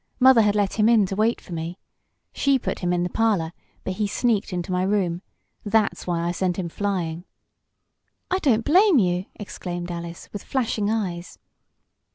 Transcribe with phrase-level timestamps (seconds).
[0.19, 1.77] Mother had let him in to wait for me.
[2.33, 3.53] She put him in the parlor,
[3.83, 5.21] but he sneaked into my room.
[5.63, 7.23] That's why I sent him flying."
[8.31, 11.37] "I don't blame you!" exclaimed Alice, with flashing eyes.